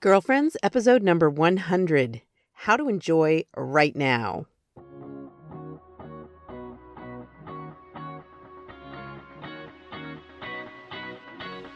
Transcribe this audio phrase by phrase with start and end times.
[0.00, 4.46] Girlfriends, episode number 100 How to Enjoy Right Now.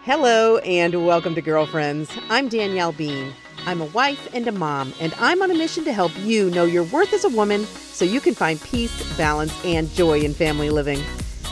[0.05, 2.13] Hello, and welcome to Girlfriends.
[2.31, 3.33] I'm Danielle Bean.
[3.67, 6.65] I'm a wife and a mom, and I'm on a mission to help you know
[6.65, 10.71] your worth as a woman so you can find peace, balance, and joy in family
[10.71, 11.03] living.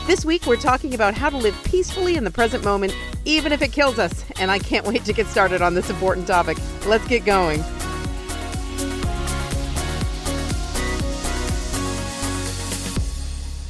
[0.07, 2.95] This week, we're talking about how to live peacefully in the present moment,
[3.25, 4.25] even if it kills us.
[4.39, 6.57] And I can't wait to get started on this important topic.
[6.85, 7.63] Let's get going.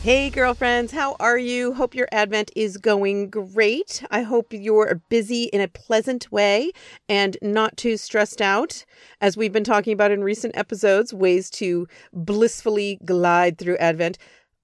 [0.04, 1.76] Hey, girlfriends, how are you?
[1.76, 4.04] Hope your Advent is going great.
[4.09, 6.72] I hope you're busy in a pleasant way
[7.08, 8.84] and not too stressed out.
[9.22, 14.18] As we've been talking about in recent episodes, ways to blissfully glide through Advent.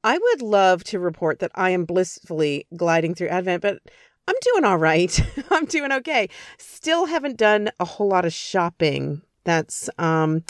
[0.04, 3.80] I would love to report that I am blissfully gliding through Advent, but
[4.27, 5.20] I'm doing all right.
[5.52, 6.30] I'm doing okay.
[6.58, 9.22] Still haven't done a whole lot of shopping.
[9.44, 10.44] That's um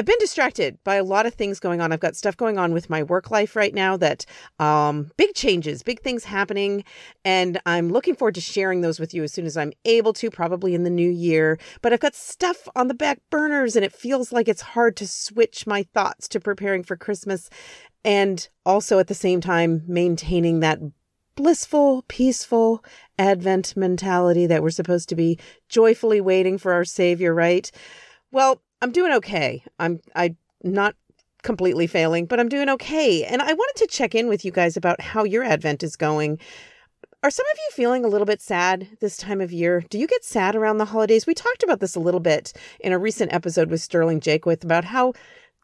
[0.00, 1.92] I've been distracted by a lot of things going on.
[1.92, 4.24] I've got stuff going on with my work life right now that
[4.58, 6.84] um, big changes, big things happening.
[7.22, 10.30] And I'm looking forward to sharing those with you as soon as I'm able to,
[10.30, 11.58] probably in the new year.
[11.82, 15.06] But I've got stuff on the back burners and it feels like it's hard to
[15.06, 17.50] switch my thoughts to preparing for Christmas
[18.02, 20.78] and also at the same time maintaining that
[21.40, 22.84] blissful, peaceful
[23.18, 25.38] Advent mentality that we're supposed to be
[25.70, 27.70] joyfully waiting for our Savior, right?
[28.30, 29.64] Well, I'm doing okay.
[29.78, 30.96] I'm I not
[31.42, 33.24] completely failing, but I'm doing okay.
[33.24, 36.38] And I wanted to check in with you guys about how your Advent is going.
[37.22, 39.82] Are some of you feeling a little bit sad this time of year?
[39.88, 41.26] Do you get sad around the holidays?
[41.26, 44.84] We talked about this a little bit in a recent episode with Sterling Jaquith about
[44.84, 45.14] how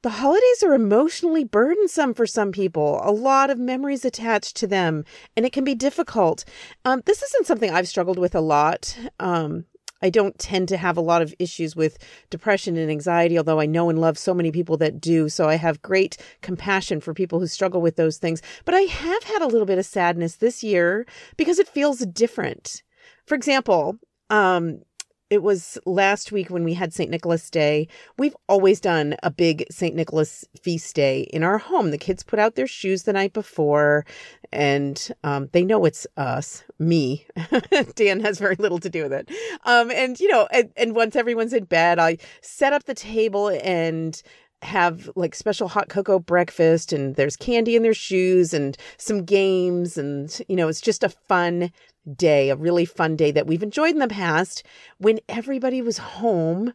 [0.07, 5.05] the holidays are emotionally burdensome for some people, a lot of memories attached to them,
[5.37, 6.45] and it can be difficult.
[6.85, 8.97] Um, this isn't something I've struggled with a lot.
[9.19, 9.65] Um,
[10.01, 11.99] I don't tend to have a lot of issues with
[12.31, 15.29] depression and anxiety, although I know and love so many people that do.
[15.29, 18.41] So I have great compassion for people who struggle with those things.
[18.65, 21.05] But I have had a little bit of sadness this year
[21.37, 22.85] because it feels different.
[23.25, 23.99] For example,
[24.31, 24.83] um,
[25.29, 27.11] it was last week when we had St.
[27.11, 27.89] Nicholas Day.
[28.17, 29.95] We've always done a big St.
[29.95, 31.91] Nicholas feast day in our home.
[31.91, 34.05] The kids put out their shoes the night before
[34.53, 37.27] and um, they know it's us, me.
[37.97, 39.31] Dan has very little to do with it.
[39.65, 43.49] Um, and, you know, and, and once everyone's in bed, I set up the table
[43.63, 44.23] and
[44.63, 49.99] have like special hot cocoa breakfast and there's candy in their shoes and some games
[49.99, 51.71] and you know it's just a fun
[52.15, 54.63] day, a really fun day that we've enjoyed in the past
[54.99, 56.73] when everybody was home,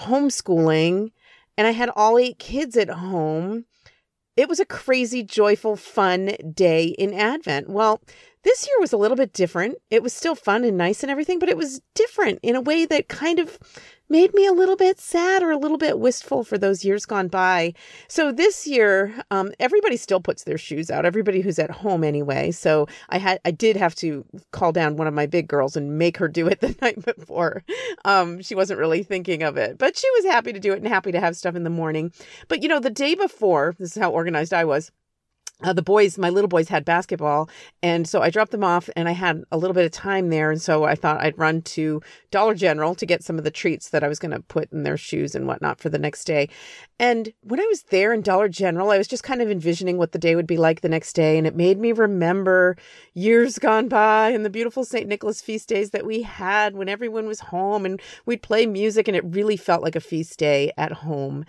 [0.00, 1.10] homeschooling,
[1.56, 3.64] and I had all eight kids at home.
[4.36, 7.68] It was a crazy, joyful, fun day in Advent.
[7.68, 8.00] Well,
[8.44, 9.76] this year was a little bit different.
[9.90, 12.86] It was still fun and nice and everything, but it was different in a way
[12.86, 13.58] that kind of
[14.12, 17.28] made me a little bit sad or a little bit wistful for those years gone
[17.28, 17.72] by.
[18.08, 21.06] So this year, um, everybody still puts their shoes out.
[21.06, 22.50] Everybody who's at home anyway.
[22.50, 25.98] So I had, I did have to call down one of my big girls and
[25.98, 27.64] make her do it the night before.
[28.04, 30.86] Um, she wasn't really thinking of it, but she was happy to do it and
[30.86, 32.12] happy to have stuff in the morning.
[32.48, 34.92] But you know, the day before, this is how organized I was
[35.62, 37.48] uh, the boys, my little boys had basketball.
[37.82, 40.50] And so I dropped them off and I had a little bit of time there.
[40.50, 43.90] And so I thought I'd run to Dollar General to get some of the treats
[43.90, 46.48] that I was going to put in their shoes and whatnot for the next day.
[46.98, 50.12] And when I was there in Dollar General, I was just kind of envisioning what
[50.12, 51.38] the day would be like the next day.
[51.38, 52.76] And it made me remember
[53.14, 55.08] years gone by and the beautiful St.
[55.08, 59.16] Nicholas feast days that we had when everyone was home and we'd play music and
[59.16, 61.44] it really felt like a feast day at home.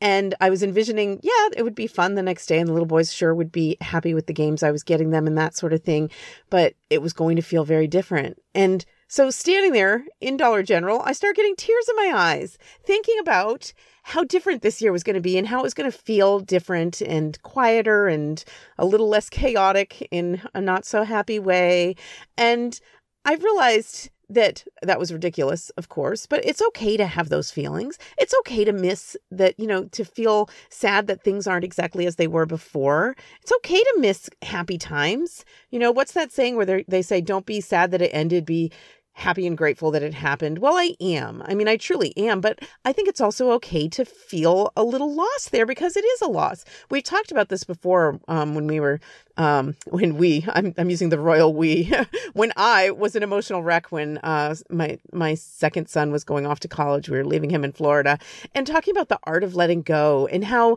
[0.00, 2.86] And I was envisioning, yeah, it would be fun the next day, and the little
[2.86, 5.72] boys sure would be happy with the games I was getting them and that sort
[5.72, 6.10] of thing.
[6.50, 8.40] But it was going to feel very different.
[8.54, 13.18] And so, standing there in Dollar General, I start getting tears in my eyes, thinking
[13.18, 13.72] about
[14.02, 16.40] how different this year was going to be and how it was going to feel
[16.40, 18.44] different and quieter and
[18.76, 21.96] a little less chaotic in a not so happy way.
[22.36, 22.78] And
[23.24, 27.98] I've realized that that was ridiculous, of course, but it's okay to have those feelings.
[28.18, 32.16] It's okay to miss that, you know, to feel sad that things aren't exactly as
[32.16, 33.16] they were before.
[33.40, 35.44] It's okay to miss happy times.
[35.70, 38.70] You know, what's that saying where they say, don't be sad that it ended, be
[39.18, 40.58] happy and grateful that it happened.
[40.58, 41.42] Well, I am.
[41.44, 45.12] I mean, I truly am, but I think it's also okay to feel a little
[45.12, 46.64] loss there because it is a loss.
[46.88, 49.00] We've talked about this before um, when we were,
[49.36, 51.92] um, when we, I'm, I'm using the royal we,
[52.32, 56.60] when I was an emotional wreck when uh, my, my second son was going off
[56.60, 57.08] to college.
[57.08, 58.18] We were leaving him in Florida
[58.54, 60.76] and talking about the art of letting go and how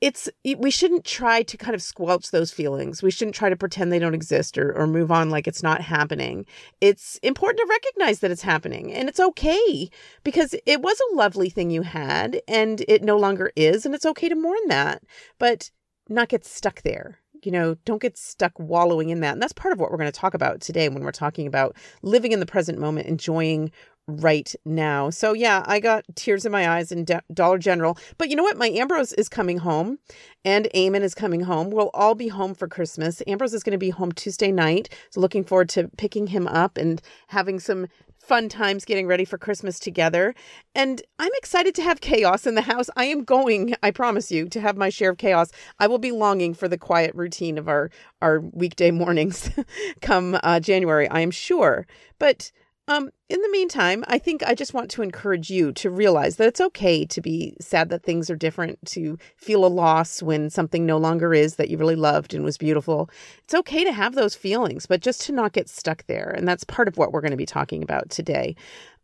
[0.00, 0.28] it's
[0.58, 3.02] we shouldn't try to kind of squelch those feelings.
[3.02, 5.80] We shouldn't try to pretend they don't exist or, or move on like it's not
[5.80, 6.46] happening.
[6.80, 9.90] It's important to recognize that it's happening and it's okay
[10.22, 14.06] because it was a lovely thing you had and it no longer is and it's
[14.06, 15.02] okay to mourn that.
[15.38, 15.70] But
[16.08, 19.32] not get stuck there you know, don't get stuck wallowing in that.
[19.32, 21.76] And that's part of what we're going to talk about today when we're talking about
[22.02, 23.70] living in the present moment, enjoying
[24.08, 25.10] right now.
[25.10, 27.98] So yeah, I got tears in my eyes in Dollar General.
[28.16, 28.56] But you know what?
[28.56, 29.98] My Ambrose is coming home
[30.44, 31.70] and Eamon is coming home.
[31.70, 33.22] We'll all be home for Christmas.
[33.26, 34.88] Ambrose is going to be home Tuesday night.
[35.10, 37.86] So looking forward to picking him up and having some
[38.28, 40.34] fun times getting ready for Christmas together.
[40.74, 42.90] And I'm excited to have chaos in the house.
[42.94, 45.50] I am going, I promise you, to have my share of chaos.
[45.78, 47.90] I will be longing for the quiet routine of our
[48.20, 49.50] our weekday mornings
[50.02, 51.86] come uh, January, I am sure.
[52.18, 52.52] But
[52.88, 56.48] um, in the meantime, I think I just want to encourage you to realize that
[56.48, 60.86] it's okay to be sad that things are different, to feel a loss when something
[60.86, 63.10] no longer is that you really loved and was beautiful.
[63.44, 66.32] It's okay to have those feelings, but just to not get stuck there.
[66.34, 68.56] And that's part of what we're going to be talking about today.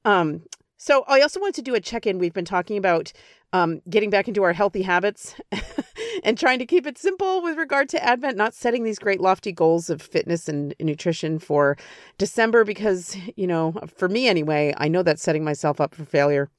[0.06, 0.42] Um,
[0.78, 2.18] so I also wanted to do a check in.
[2.18, 3.12] We've been talking about
[3.52, 5.34] um, getting back into our healthy habits
[6.22, 9.52] and trying to keep it simple with regard to Advent, not setting these great lofty
[9.52, 11.76] goals of fitness and nutrition for
[12.18, 16.50] December, because, you know, for me anyway, I know that's setting myself up for failure.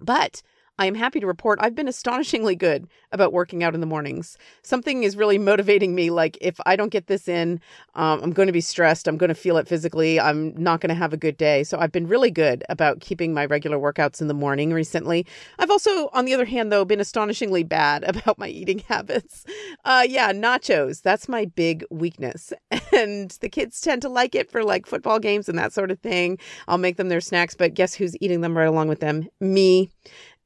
[0.00, 0.42] But
[0.78, 4.38] I am happy to report I've been astonishingly good about working out in the mornings.
[4.62, 6.10] Something is really motivating me.
[6.10, 7.60] Like, if I don't get this in,
[7.94, 9.08] um, I'm going to be stressed.
[9.08, 10.20] I'm going to feel it physically.
[10.20, 11.64] I'm not going to have a good day.
[11.64, 15.26] So, I've been really good about keeping my regular workouts in the morning recently.
[15.58, 19.44] I've also, on the other hand, though, been astonishingly bad about my eating habits.
[19.84, 21.02] Uh, yeah, nachos.
[21.02, 22.52] That's my big weakness.
[22.90, 26.00] And the kids tend to like it for like football games and that sort of
[26.00, 26.38] thing.
[26.66, 29.28] I'll make them their snacks, but guess who's eating them right along with them?
[29.40, 29.90] Me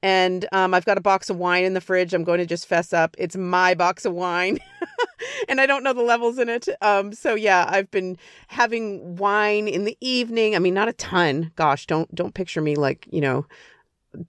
[0.02, 2.12] and um, I've got a box of wine in the fridge.
[2.12, 3.14] I'm going to just fess up.
[3.18, 4.58] It's my box of wine,
[5.48, 6.68] and I don't know the levels in it.
[6.80, 8.16] Um, so yeah, I've been
[8.48, 10.56] having wine in the evening.
[10.56, 11.52] I mean, not a ton.
[11.56, 13.46] Gosh, don't don't picture me like you know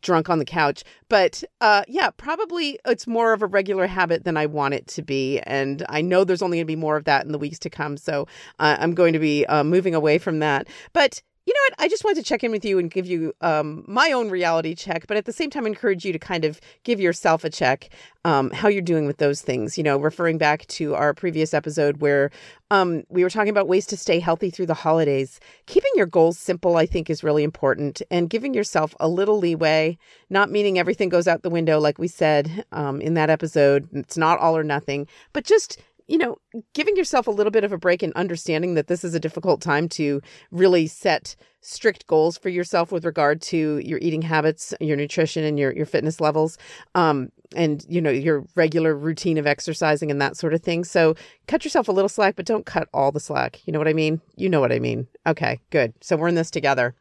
[0.02, 0.84] drunk on the couch.
[1.10, 5.02] But uh, yeah, probably it's more of a regular habit than I want it to
[5.02, 5.40] be.
[5.42, 7.70] And I know there's only going to be more of that in the weeks to
[7.70, 7.98] come.
[7.98, 8.28] So
[8.60, 10.68] uh, I'm going to be uh, moving away from that.
[10.94, 11.86] But you know what?
[11.86, 14.76] I just wanted to check in with you and give you um, my own reality
[14.76, 17.90] check, but at the same time, encourage you to kind of give yourself a check
[18.24, 19.78] um, how you're doing with those things.
[19.78, 22.32] You know, referring back to our previous episode where
[22.72, 25.42] um, we were talking about ways to stay healthy through the holidays.
[25.66, 29.98] Keeping your goals simple, I think, is really important, and giving yourself a little leeway,
[30.30, 33.90] not meaning everything goes out the window, like we said um, in that episode.
[33.92, 36.38] It's not all or nothing, but just you know,
[36.74, 39.62] giving yourself a little bit of a break and understanding that this is a difficult
[39.62, 40.22] time to
[40.52, 45.58] really set strict goals for yourself with regard to your eating habits, your nutrition, and
[45.58, 46.58] your your fitness levels,
[46.96, 50.84] um, and you know your regular routine of exercising and that sort of thing.
[50.84, 51.16] So
[51.48, 53.66] cut yourself a little slack, but don't cut all the slack.
[53.66, 54.22] You know what I mean?
[54.36, 55.08] You know what I mean.
[55.26, 55.94] Okay, good.
[56.02, 56.96] So we're in this together.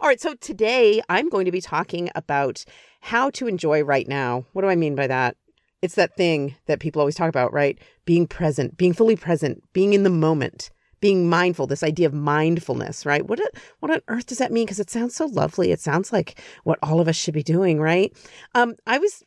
[0.00, 0.20] All right.
[0.20, 2.64] So today I'm going to be talking about
[3.00, 4.44] how to enjoy right now.
[4.52, 5.36] What do I mean by that?
[5.82, 7.78] It's that thing that people always talk about, right?
[8.04, 10.70] Being present, being fully present, being in the moment,
[11.00, 13.26] being mindful, this idea of mindfulness, right?
[13.26, 13.40] What,
[13.80, 14.64] what on earth does that mean?
[14.64, 15.70] Because it sounds so lovely.
[15.70, 18.16] It sounds like what all of us should be doing, right?
[18.54, 19.22] Um, I was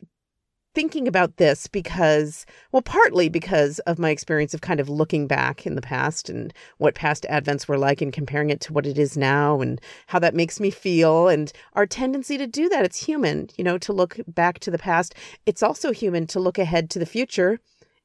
[0.74, 5.66] thinking about this because, well, partly because of my experience of kind of looking back
[5.66, 8.98] in the past and what past Advents were like and comparing it to what it
[8.98, 12.84] is now and how that makes me feel and our tendency to do that.
[12.84, 15.14] It's human, you know, to look back to the past.
[15.46, 17.58] It's also human to look ahead to the future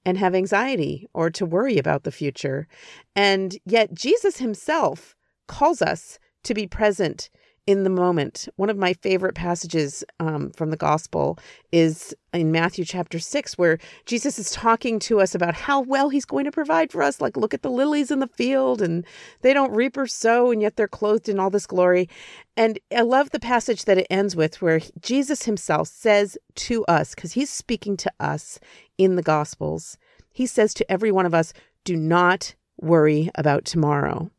[0.05, 2.67] and have anxiety or to worry about the future.
[3.15, 5.15] And yet, Jesus himself
[5.47, 7.29] calls us to be present
[7.67, 8.47] in the moment.
[8.57, 11.39] One of my favorite passages um, from the gospel
[11.71, 16.25] is in Matthew chapter 6, where Jesus is talking to us about how well he's
[16.25, 17.19] going to provide for us.
[17.19, 19.03] Like, look at the lilies in the field, and
[19.41, 22.07] they don't reap or sow, and yet they're clothed in all this glory.
[22.55, 27.15] And I love the passage that it ends with, where Jesus himself says to us,
[27.15, 28.59] because he's speaking to us
[28.97, 29.97] in the gospels,
[30.31, 31.51] he says to every one of us,
[31.83, 34.29] Do not worry about tomorrow.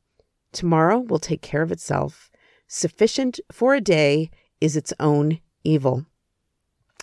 [0.53, 2.31] Tomorrow will take care of itself.
[2.67, 4.31] Sufficient for a day
[4.61, 6.07] is its own evil.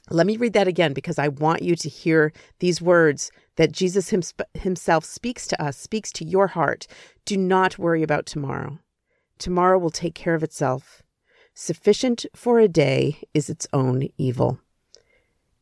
[0.10, 4.14] Let me read that again because I want you to hear these words that Jesus
[4.54, 6.88] himself speaks to us, speaks to your heart.
[7.26, 8.80] Do not worry about tomorrow.
[9.38, 11.02] Tomorrow will take care of itself.
[11.54, 14.60] Sufficient for a day is its own evil.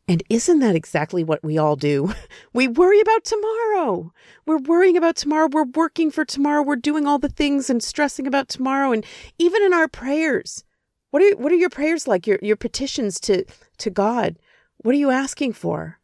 [0.07, 2.13] And isn't that exactly what we all do?
[2.53, 4.11] We worry about tomorrow.
[4.45, 5.47] We're worrying about tomorrow.
[5.49, 6.61] We're working for tomorrow.
[6.61, 8.91] We're doing all the things and stressing about tomorrow.
[8.91, 9.05] And
[9.39, 10.65] even in our prayers,
[11.11, 12.27] what are what are your prayers like?
[12.27, 13.45] Your your petitions to
[13.77, 14.37] to God.
[14.79, 15.99] What are you asking for?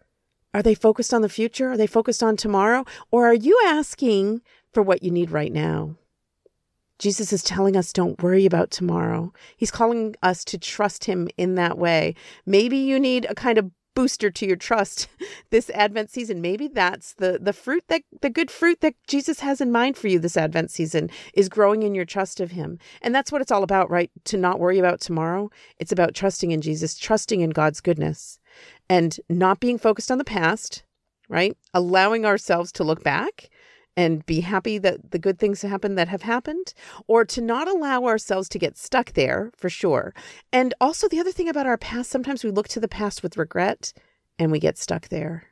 [0.53, 1.71] Are they focused on the future?
[1.71, 2.85] Are they focused on tomorrow?
[3.11, 4.41] Or are you asking
[4.73, 5.95] for what you need right now?
[6.99, 9.33] Jesus is telling us don't worry about tomorrow.
[9.55, 12.15] He's calling us to trust him in that way.
[12.45, 15.07] Maybe you need a kind of booster to your trust
[15.49, 16.39] this advent season.
[16.39, 20.07] Maybe that's the the fruit that the good fruit that jesus has in mind for
[20.07, 22.77] you this advent season is growing in your trust of him.
[23.01, 24.11] And that's what it's all about right?
[24.25, 25.49] To not worry about tomorrow.
[25.79, 28.37] It's about trusting in jesus trusting in god's goodness
[28.87, 30.83] and not being focused on the past
[31.27, 31.57] right?
[31.73, 33.49] Allowing ourselves to look back
[33.97, 36.73] and be happy that the good things happen that have happened,
[37.07, 40.13] or to not allow ourselves to get stuck there for sure.
[40.53, 43.35] And also, the other thing about our past, sometimes we look to the past with
[43.35, 43.91] regret
[44.39, 45.47] and we get stuck there.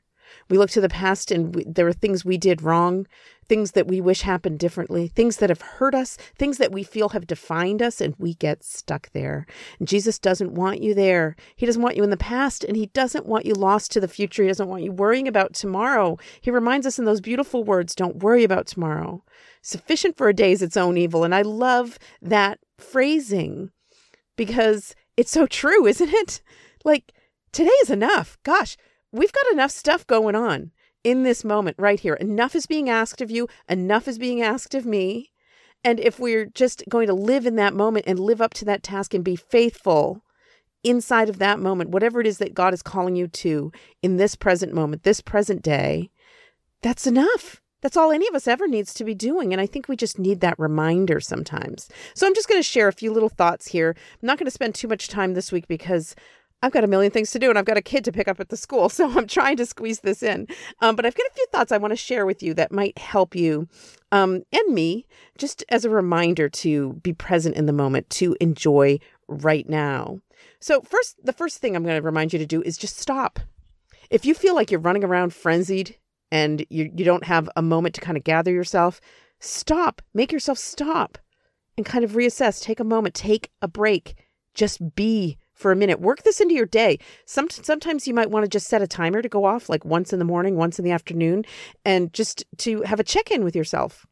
[0.49, 3.07] We look to the past and we, there are things we did wrong,
[3.47, 7.09] things that we wish happened differently, things that have hurt us, things that we feel
[7.09, 9.45] have defined us, and we get stuck there.
[9.79, 11.35] And Jesus doesn't want you there.
[11.55, 14.07] He doesn't want you in the past, and He doesn't want you lost to the
[14.07, 14.43] future.
[14.43, 16.17] He doesn't want you worrying about tomorrow.
[16.41, 19.23] He reminds us in those beautiful words don't worry about tomorrow.
[19.61, 21.23] Sufficient for a day is its own evil.
[21.23, 23.71] And I love that phrasing
[24.35, 26.41] because it's so true, isn't it?
[26.83, 27.13] Like,
[27.51, 28.37] today is enough.
[28.43, 28.77] Gosh,
[29.15, 30.71] we've got enough stuff going on
[31.03, 32.15] in this moment right here.
[32.15, 35.31] Enough is being asked of you, enough is being asked of me.
[35.83, 38.83] And if we're just going to live in that moment and live up to that
[38.83, 40.23] task and be faithful
[40.83, 44.35] inside of that moment, whatever it is that God is calling you to in this
[44.35, 46.09] present moment, this present day,
[46.81, 47.61] that's enough.
[47.81, 49.53] That's all any of us ever needs to be doing.
[49.53, 51.87] And I think we just need that reminder sometimes.
[52.15, 53.95] So I'm just going to share a few little thoughts here.
[53.95, 56.15] I'm not going to spend too much time this week because
[56.65, 58.39] I've got a million things to do and I've got a kid to pick up
[58.39, 58.89] at the school.
[58.95, 60.47] So I'm trying to squeeze this in.
[60.79, 62.97] Um, but I've got a few thoughts I want to share with you that might
[62.97, 63.67] help you
[64.11, 65.05] um, and me
[65.37, 70.21] just as a reminder to be present in the moment, to enjoy right now.
[70.59, 73.39] So, first, the first thing I'm going to remind you to do is just stop.
[74.09, 75.97] If you feel like you're running around frenzied
[76.31, 79.01] and you, you don't have a moment to kind of gather yourself,
[79.39, 80.01] stop.
[80.13, 81.17] Make yourself stop
[81.75, 82.63] and kind of reassess.
[82.63, 84.15] Take a moment, take a break.
[84.53, 85.99] Just be for a minute.
[85.99, 86.99] Work this into your day.
[87.25, 90.13] Some, sometimes you might want to just set a timer to go off, like once
[90.13, 91.45] in the morning, once in the afternoon,
[91.83, 94.05] and just to have a check in with yourself.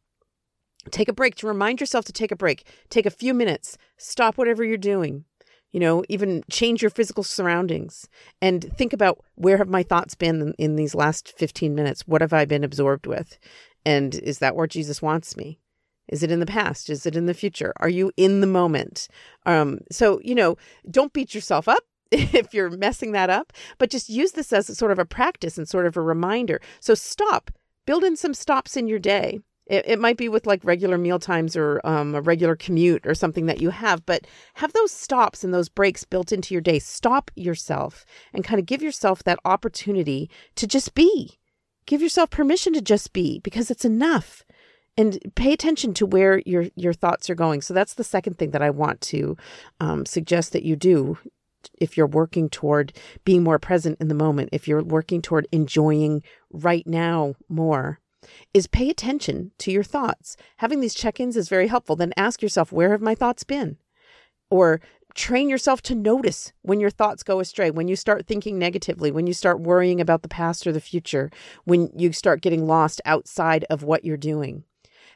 [0.92, 2.68] Take a break to remind yourself to take a break.
[2.90, 3.78] Take a few minutes.
[3.98, 5.26] Stop whatever you're doing.
[5.72, 8.08] You know, even change your physical surroundings
[8.42, 12.04] and think about where have my thoughts been in, these last 15 minutes?
[12.08, 13.40] What have I been absorbed with?
[13.84, 15.60] And is that where Jesus wants me?
[16.08, 16.90] Is it in the past?
[16.90, 17.74] Is it in the future?
[17.78, 19.08] Are you in the moment?
[19.46, 20.58] Um, so, you know,
[20.90, 24.92] don't beat yourself up if you're messing that up, but just use this as sort
[24.92, 26.62] of a practice and sort of a reminder.
[26.80, 27.52] So stop,
[27.86, 29.40] build in some stops in your day.
[29.66, 33.16] It, it might be with like regular meal times or um, a regular commute or
[33.16, 36.80] something that you have, but have those stops and those breaks built into your day.
[36.80, 41.40] Stop yourself and kind of give yourself that opportunity to just be.
[41.86, 44.44] Give yourself permission to just be because it's enough
[44.98, 47.62] and pay attention to where your your thoughts are going.
[47.62, 49.38] So that's the second thing that i want to
[49.80, 51.18] um, suggest that you do
[51.80, 56.22] if you're working toward being more present in the moment if you're working toward enjoying
[56.52, 58.00] right now more
[58.54, 60.38] is pay attention to your thoughts.
[60.58, 61.96] Having these check-ins is very helpful.
[61.96, 63.78] Then ask yourself where have my thoughts been?
[64.50, 64.82] Or
[65.16, 69.28] train yourself to notice when your thoughts go astray, when you start thinking negatively, when
[69.28, 71.30] you start worrying about the past or the future,
[71.66, 74.64] when you start getting lost outside of what you're doing.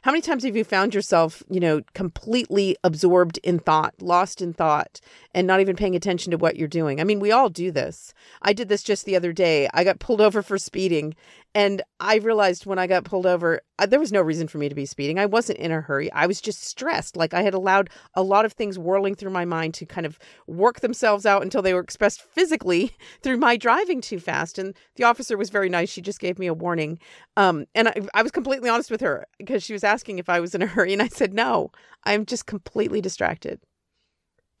[0.02, 4.52] How many times have you found yourself, you know, completely absorbed in thought, lost in
[4.52, 5.00] thought,
[5.34, 7.00] and not even paying attention to what you're doing?
[7.00, 8.14] I mean, we all do this.
[8.42, 9.68] I did this just the other day.
[9.74, 11.16] I got pulled over for speeding,
[11.54, 14.68] and I realized when I got pulled over, uh, there was no reason for me
[14.68, 15.18] to be speeding.
[15.18, 16.12] I wasn't in a hurry.
[16.12, 17.16] I was just stressed.
[17.16, 20.18] Like I had allowed a lot of things whirling through my mind to kind of
[20.46, 24.58] work themselves out until they were expressed physically through my driving too fast.
[24.58, 25.88] And the officer was very nice.
[25.88, 26.98] She just gave me a warning.
[27.36, 30.40] Um, and I, I was completely honest with her because she was asking if I
[30.40, 30.92] was in a hurry.
[30.92, 31.70] And I said, no,
[32.04, 33.60] I'm just completely distracted.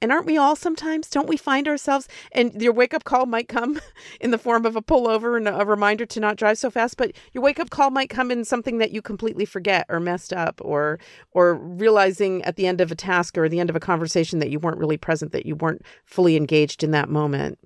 [0.00, 1.10] And aren't we all sometimes?
[1.10, 2.06] Don't we find ourselves?
[2.30, 3.80] And your wake up call might come
[4.20, 6.96] in the form of a pullover and a reminder to not drive so fast.
[6.96, 10.32] But your wake up call might come in something that you completely forget or messed
[10.32, 11.00] up, or
[11.32, 14.50] or realizing at the end of a task or the end of a conversation that
[14.50, 17.58] you weren't really present, that you weren't fully engaged in that moment.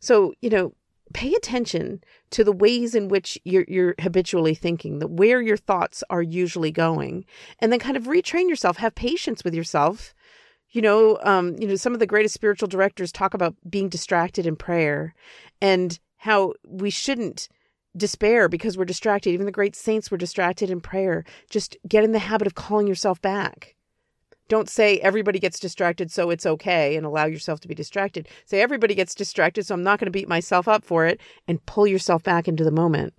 [0.00, 0.74] So you know,
[1.12, 6.04] pay attention to the ways in which you're, you're habitually thinking, the where your thoughts
[6.08, 7.24] are usually going,
[7.58, 8.76] and then kind of retrain yourself.
[8.76, 10.14] Have patience with yourself
[10.74, 14.44] you know, um, you know, some of the greatest spiritual directors talk about being distracted
[14.44, 15.14] in prayer
[15.62, 17.48] and how we shouldn't
[17.96, 19.30] despair because we're distracted.
[19.30, 21.24] Even the great saints were distracted in prayer.
[21.48, 23.76] Just get in the habit of calling yourself back.
[24.48, 28.28] Don't say everybody gets distracted, so it's okay, and allow yourself to be distracted.
[28.44, 31.64] Say everybody gets distracted, so I'm not going to beat myself up for it, and
[31.64, 33.14] pull yourself back into the moment.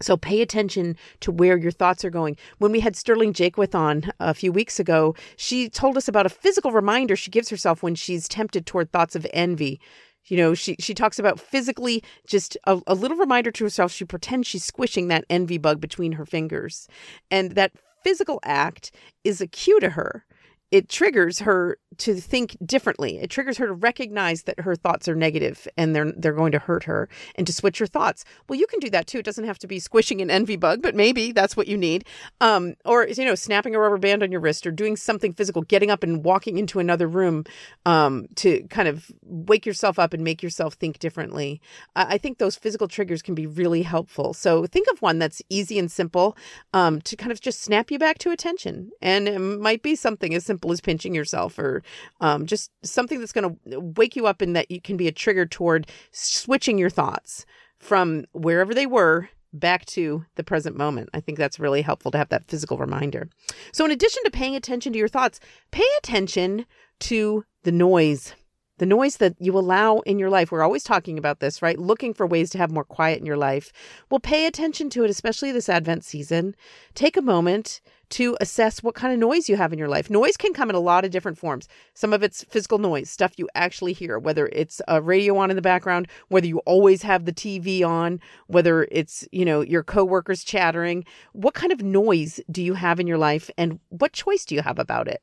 [0.00, 2.36] So pay attention to where your thoughts are going.
[2.58, 6.30] When we had Sterling Jaquith on a few weeks ago, she told us about a
[6.30, 9.80] physical reminder she gives herself when she's tempted toward thoughts of envy.
[10.26, 13.92] You know, she she talks about physically just a, a little reminder to herself.
[13.92, 16.88] She pretends she's squishing that envy bug between her fingers,
[17.30, 17.72] and that
[18.02, 18.90] physical act
[19.22, 20.24] is a cue to her
[20.72, 23.18] it triggers her to think differently.
[23.18, 26.58] It triggers her to recognize that her thoughts are negative and they're they're going to
[26.58, 28.24] hurt her and to switch her thoughts.
[28.48, 29.18] Well, you can do that too.
[29.18, 32.04] It doesn't have to be squishing an envy bug, but maybe that's what you need.
[32.40, 35.62] Um, or you know, snapping a rubber band on your wrist or doing something physical,
[35.62, 37.44] getting up and walking into another room
[37.86, 41.60] um, to kind of wake yourself up and make yourself think differently.
[41.94, 44.34] I, I, think those physical triggers can be really helpful.
[44.34, 46.36] So think of one that's easy and simple
[46.72, 50.34] um, to kind of just snap you back to attention, and it might be something
[50.34, 51.82] as simple as pinching yourself or
[52.20, 55.12] um, just something that's going to wake you up and that you can be a
[55.12, 57.46] trigger toward switching your thoughts
[57.78, 61.08] from wherever they were back to the present moment.
[61.14, 63.28] I think that's really helpful to have that physical reminder.
[63.72, 66.66] So, in addition to paying attention to your thoughts, pay attention
[67.00, 68.34] to the noise.
[68.78, 70.52] The noise that you allow in your life.
[70.52, 71.78] We're always talking about this, right?
[71.78, 73.72] Looking for ways to have more quiet in your life.
[74.10, 76.54] Well, pay attention to it, especially this Advent season.
[76.94, 80.10] Take a moment to assess what kind of noise you have in your life.
[80.10, 81.68] Noise can come in a lot of different forms.
[81.94, 85.56] Some of it's physical noise, stuff you actually hear, whether it's a radio on in
[85.56, 90.44] the background, whether you always have the TV on, whether it's, you know, your coworkers
[90.44, 91.04] chattering.
[91.32, 94.62] What kind of noise do you have in your life and what choice do you
[94.62, 95.22] have about it?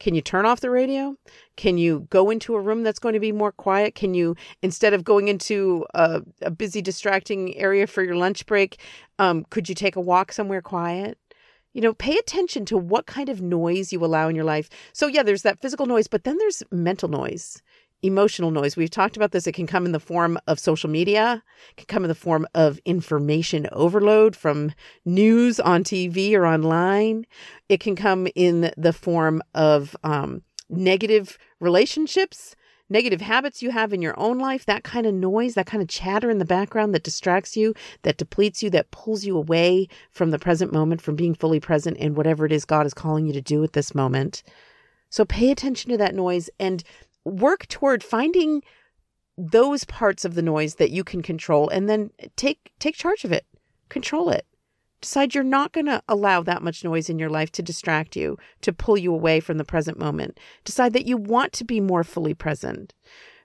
[0.00, 1.16] Can you turn off the radio?
[1.56, 3.96] Can you go into a room that's going to be more quiet?
[3.96, 8.80] Can you, instead of going into a, a busy, distracting area for your lunch break,
[9.18, 11.18] um, could you take a walk somewhere quiet?
[11.78, 14.68] You know, pay attention to what kind of noise you allow in your life.
[14.92, 17.62] So, yeah, there's that physical noise, but then there's mental noise,
[18.02, 18.76] emotional noise.
[18.76, 19.46] We've talked about this.
[19.46, 22.48] It can come in the form of social media, it can come in the form
[22.52, 24.72] of information overload from
[25.04, 27.24] news on TV or online.
[27.68, 32.56] It can come in the form of um, negative relationships
[32.88, 35.88] negative habits you have in your own life, that kind of noise, that kind of
[35.88, 40.30] chatter in the background that distracts you, that depletes you, that pulls you away from
[40.30, 43.32] the present moment, from being fully present in whatever it is God is calling you
[43.32, 44.42] to do at this moment.
[45.10, 46.82] So pay attention to that noise and
[47.24, 48.62] work toward finding
[49.36, 53.32] those parts of the noise that you can control and then take take charge of
[53.32, 53.46] it.
[53.88, 54.44] Control it.
[55.00, 58.36] Decide you're not going to allow that much noise in your life to distract you,
[58.62, 60.38] to pull you away from the present moment.
[60.64, 62.94] Decide that you want to be more fully present.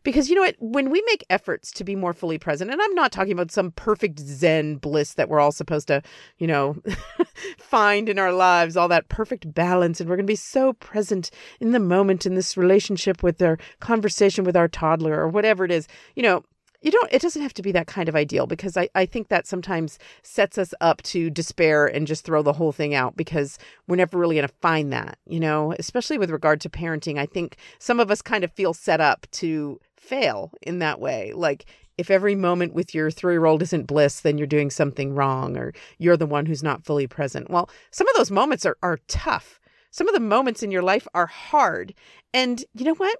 [0.03, 0.55] Because you know what?
[0.59, 3.71] When we make efforts to be more fully present, and I'm not talking about some
[3.71, 6.01] perfect Zen bliss that we're all supposed to,
[6.37, 6.75] you know,
[7.57, 11.31] find in our lives, all that perfect balance, and we're going to be so present
[11.61, 15.71] in the moment in this relationship with our conversation with our toddler or whatever it
[15.71, 15.87] is.
[16.15, 16.43] You know,
[16.83, 19.29] you don't it doesn't have to be that kind of ideal because I, I think
[19.29, 23.57] that sometimes sets us up to despair and just throw the whole thing out because
[23.87, 27.25] we're never really going to find that you know especially with regard to parenting i
[27.25, 31.65] think some of us kind of feel set up to fail in that way like
[31.97, 35.57] if every moment with your three year old isn't bliss, then you're doing something wrong
[35.57, 37.49] or you're the one who's not fully present.
[37.49, 39.59] Well, some of those moments are, are tough.
[39.91, 41.93] Some of the moments in your life are hard.
[42.33, 43.19] And you know what?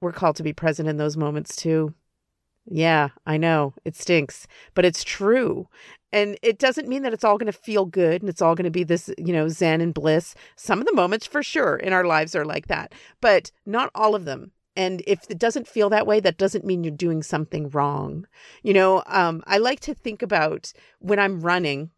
[0.00, 1.94] We're called to be present in those moments too.
[2.66, 3.74] Yeah, I know.
[3.84, 5.68] It stinks, but it's true.
[6.12, 8.64] And it doesn't mean that it's all going to feel good and it's all going
[8.64, 10.34] to be this, you know, zen and bliss.
[10.56, 14.14] Some of the moments for sure in our lives are like that, but not all
[14.14, 14.52] of them.
[14.76, 18.26] And if it doesn't feel that way, that doesn't mean you're doing something wrong.
[18.62, 21.90] You know, um, I like to think about when I'm running,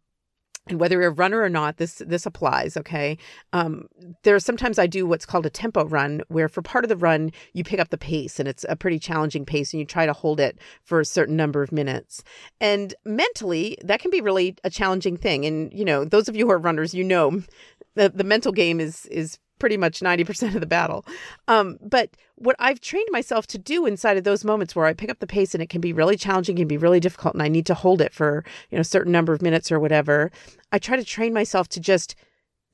[0.69, 3.17] and whether you're a runner or not this this applies okay?
[3.53, 3.87] Um,
[4.23, 7.31] there's sometimes i do what's called a tempo run where for part of the run
[7.53, 10.13] you pick up the pace and it's a pretty challenging pace and you try to
[10.13, 12.23] hold it for a certain number of minutes.
[12.59, 15.45] And mentally that can be really a challenging thing.
[15.45, 17.41] And you know those of you who are runners you know
[17.95, 21.05] the, the mental game is is pretty much 90% of the battle.
[21.47, 25.09] Um, but what I've trained myself to do inside of those moments where I pick
[25.09, 27.47] up the pace and it can be really challenging, can be really difficult, and I
[27.47, 30.31] need to hold it for, you know, a certain number of minutes or whatever,
[30.71, 32.15] I try to train myself to just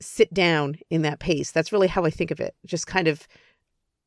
[0.00, 1.50] sit down in that pace.
[1.50, 2.54] That's really how I think of it.
[2.66, 3.26] Just kind of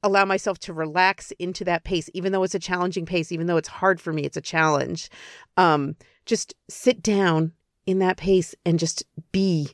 [0.04, 3.58] allow myself to relax into that pace, even though it's a challenging pace, even though
[3.58, 5.10] it's hard for me, it's a challenge.
[5.58, 7.54] Um, just sit down
[7.86, 9.70] in that pace and just be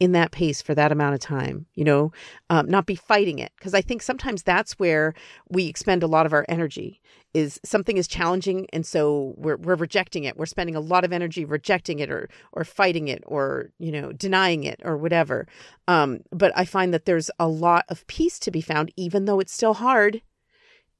[0.00, 2.12] in that pace for that amount of time, you know,
[2.50, 3.52] um, not be fighting it.
[3.56, 5.14] Because I think sometimes that's where
[5.48, 7.00] we expend a lot of our energy
[7.32, 8.66] is something is challenging.
[8.72, 10.36] And so we're, we're rejecting it.
[10.36, 14.12] We're spending a lot of energy rejecting it or, or fighting it or, you know,
[14.12, 15.46] denying it or whatever.
[15.86, 19.40] Um, but I find that there's a lot of peace to be found, even though
[19.40, 20.22] it's still hard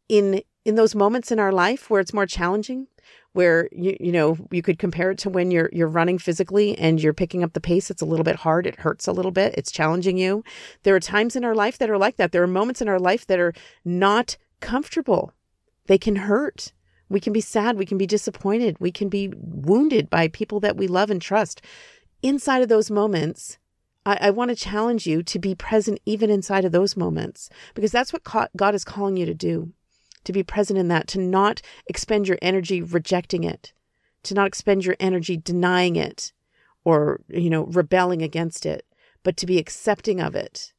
[0.08, 2.86] in, in those moments in our life where it's more challenging
[3.34, 7.02] where you you know you could compare it to when you're you're running physically and
[7.02, 9.54] you're picking up the pace it's a little bit hard it hurts a little bit
[9.58, 10.42] it's challenging you.
[10.84, 12.32] There are times in our life that are like that.
[12.32, 13.52] There are moments in our life that are
[13.84, 15.32] not comfortable.
[15.86, 16.72] They can hurt.
[17.10, 20.76] We can be sad we can be disappointed we can be wounded by people that
[20.76, 21.60] we love and trust.
[22.22, 23.58] Inside of those moments
[24.06, 27.92] I, I want to challenge you to be present even inside of those moments because
[27.92, 28.22] that's what
[28.56, 29.72] God is calling you to do
[30.24, 33.72] to be present in that, to not expend your energy rejecting it,
[34.24, 36.32] to not expend your energy denying it
[36.84, 38.84] or, you know, rebelling against it,
[39.22, 40.72] but to be accepting of it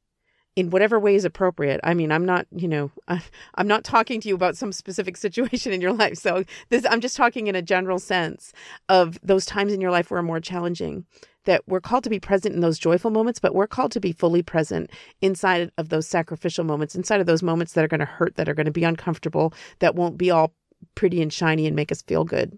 [0.56, 1.82] in whatever way is appropriate.
[1.84, 2.92] I mean, I'm not, you know,
[3.56, 6.18] I'm not talking to you about some specific situation in your life.
[6.18, 8.54] So this, I'm just talking in a general sense
[8.88, 11.06] of those times in your life where are more challenging
[11.46, 14.12] that we're called to be present in those joyful moments, but we're called to be
[14.12, 18.06] fully present inside of those sacrificial moments, inside of those moments that are going to
[18.06, 20.54] hurt, that are going to be uncomfortable, that won't be all
[20.96, 22.58] pretty and shiny and make us feel good.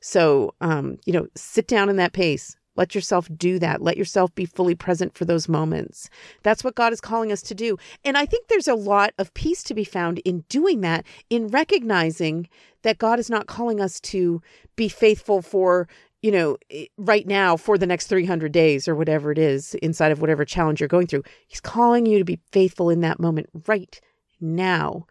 [0.00, 2.56] So, um, you know, sit down in that pace.
[2.76, 3.82] Let yourself do that.
[3.82, 6.08] Let yourself be fully present for those moments.
[6.42, 7.76] That's what God is calling us to do.
[8.04, 11.48] And I think there's a lot of peace to be found in doing that, in
[11.48, 12.48] recognizing
[12.82, 14.40] that God is not calling us to
[14.76, 15.88] be faithful for,
[16.22, 20.12] you know, eh, right now for the next 300 days or whatever it is inside
[20.12, 21.24] of whatever challenge you're going through.
[21.48, 24.00] He's calling you to be faithful in that moment right
[24.40, 25.06] now.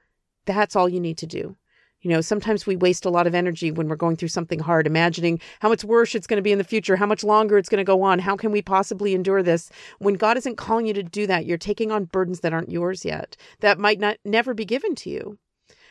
[0.45, 1.56] That's all you need to do.
[2.02, 4.88] You know, sometimes we waste a lot of energy when we're going through something hard,
[4.88, 7.67] imagining how much worse it's going to be in the future, how much longer it's
[7.67, 9.69] going to go on, how can we possibly endure this?
[9.98, 13.04] When God isn't calling you to do that, you're taking on burdens that aren't yours
[13.04, 15.38] yet, that might not never be given to you.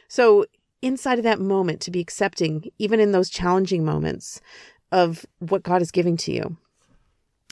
[0.09, 0.47] So,
[0.81, 4.41] inside of that moment, to be accepting, even in those challenging moments,
[4.93, 6.57] of what God is giving to you.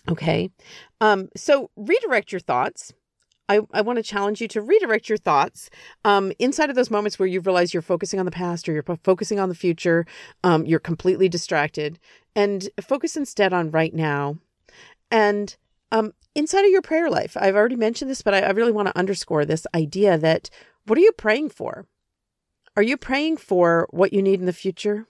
[0.09, 0.51] Okay.
[1.01, 2.93] Um, so redirect your thoughts.
[3.49, 5.71] I, I want to challenge you to redirect your thoughts
[6.05, 8.83] um, inside of those moments where you realize you're focusing on the past or you're
[9.05, 10.05] focusing on the future,
[10.43, 11.99] um, you're completely distracted,
[12.35, 14.37] and focus instead on right now.
[15.13, 15.57] And
[15.93, 18.89] um, inside of your prayer life, I've already mentioned this, but I, I really want
[18.89, 20.51] to underscore this idea that
[20.87, 21.87] what are you praying for?
[22.77, 25.07] Are you praying for what you need in the future?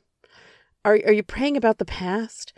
[0.86, 2.52] Are, are you praying about the past?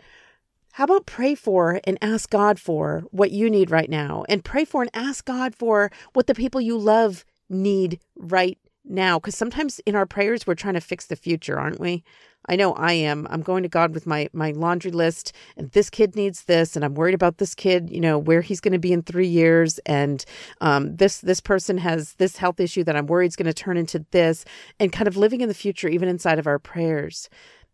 [0.73, 4.23] How about pray for and ask God for what you need right now?
[4.29, 9.17] And pray for and ask God for what the people you love need right now.
[9.17, 12.03] Because sometimes in our prayers, we're trying to fix the future, aren't we?
[12.47, 13.27] I know I am.
[13.29, 16.85] I'm going to God with my my laundry list, and this kid needs this, and
[16.85, 17.89] I'm worried about this kid.
[17.91, 20.23] You know where he's going to be in three years, and
[20.61, 23.77] um, this this person has this health issue that I'm worried is going to turn
[23.77, 24.45] into this,
[24.79, 27.29] and kind of living in the future even inside of our prayers.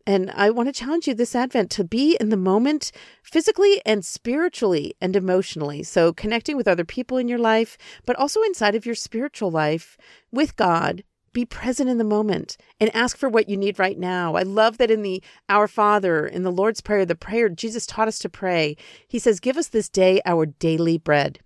[0.08, 2.92] And I want to challenge you this Advent to be in the moment
[3.24, 5.82] physically and spiritually and emotionally.
[5.82, 9.98] So, connecting with other people in your life, but also inside of your spiritual life
[10.32, 11.04] with God.
[11.34, 14.36] Be present in the moment and ask for what you need right now.
[14.36, 18.08] I love that in the Our Father, in the Lord's Prayer, the prayer Jesus taught
[18.08, 21.40] us to pray, He says, Give us this day our daily bread.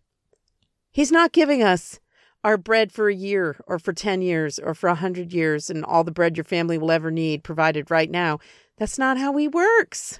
[0.91, 2.00] He's not giving us
[2.43, 5.84] our bread for a year or for 10 years or for a 100 years and
[5.84, 8.39] all the bread your family will ever need provided right now.
[8.78, 10.19] That's not how he works.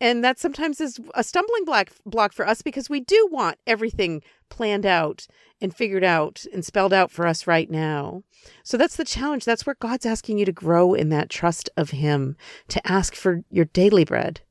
[0.00, 4.22] And that sometimes is a stumbling block block for us because we do want everything
[4.50, 5.26] planned out
[5.60, 8.22] and figured out and spelled out for us right now.
[8.62, 9.44] So that's the challenge.
[9.44, 12.36] That's where God's asking you to grow in that trust of him,
[12.68, 14.42] to ask for your daily bread.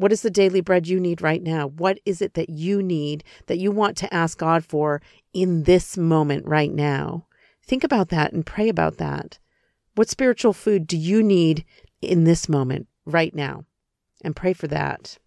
[0.00, 1.66] What is the daily bread you need right now?
[1.68, 5.02] What is it that you need that you want to ask God for
[5.34, 7.26] in this moment right now?
[7.66, 9.38] Think about that and pray about that.
[9.96, 11.66] What spiritual food do you need
[12.00, 13.66] in this moment right now?
[14.24, 15.18] And pray for that.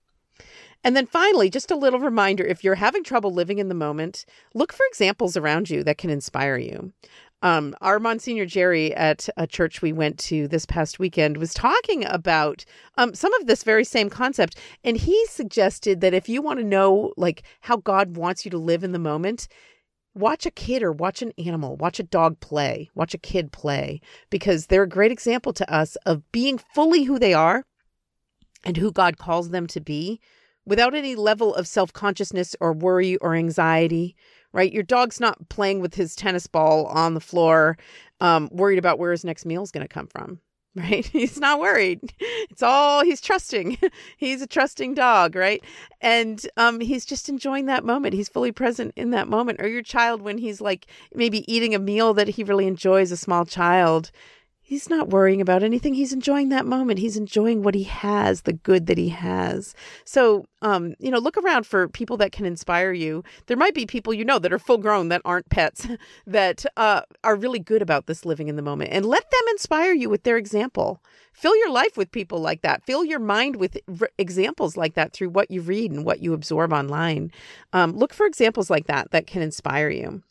[0.84, 4.26] And then finally, just a little reminder if you're having trouble living in the moment,
[4.56, 6.94] look for examples around you that can inspire you.
[7.44, 12.06] Um, our Monsignor Jerry at a church we went to this past weekend was talking
[12.06, 12.64] about
[12.96, 14.58] um, some of this very same concept.
[14.86, 18.58] And he suggested that if you want to know like how God wants you to
[18.58, 19.50] live in the moment,
[20.16, 24.00] watch a kid or watch an animal, watch a dog play, watch a kid play,
[24.30, 27.66] because they're a great example to us of being fully who they are
[28.64, 30.22] and who God calls them to be
[30.66, 34.16] without any level of self consciousness or worry or anxiety
[34.54, 34.72] right?
[34.72, 37.78] Your dog's not playing with his tennis ball on the floor,
[38.22, 40.40] um, worried about where his next meal is going to come from.
[40.76, 41.06] right?
[41.06, 42.14] He's not worried.
[42.20, 43.78] It's all he's trusting.
[44.18, 45.64] he's a trusting dog, right?
[46.02, 48.16] And um, he's just enjoying that moment.
[48.16, 49.62] He's fully present in that moment.
[49.62, 53.18] Or your child, when he's like maybe eating a meal that he really enjoys, a
[53.18, 54.10] small child,
[54.66, 55.94] he's not worrying about anything.
[55.94, 56.98] He's enjoying that moment.
[56.98, 59.76] He's enjoying what he has, the good that he has.
[60.06, 63.24] So, um, you know, look around for people that can inspire you.
[63.48, 65.86] There might be people you know that are full grown that aren't pets
[66.26, 69.94] that uh, are really good about this living in the moment and let them inspire
[69.94, 71.04] you with their example.
[71.34, 72.86] Fill your life with people like that.
[72.86, 73.78] Fill your mind with
[74.18, 77.32] examples like that through what you read and what you absorb online.
[77.74, 80.24] Um, look for examples like that that can inspire you.